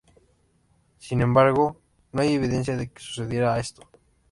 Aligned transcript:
Sin 0.97 1.21
embargo, 1.21 1.79
no 2.11 2.23
hay 2.23 2.33
evidencia 2.33 2.75
de 2.75 2.89
que 2.89 2.99
sucediera 3.03 3.59
esto. 3.59 3.87